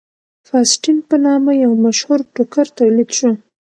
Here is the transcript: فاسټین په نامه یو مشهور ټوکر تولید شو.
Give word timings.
فاسټین 0.47 0.97
په 1.09 1.15
نامه 1.25 1.51
یو 1.63 1.71
مشهور 1.85 2.19
ټوکر 2.33 2.65
تولید 2.77 3.09
شو. 3.17 3.31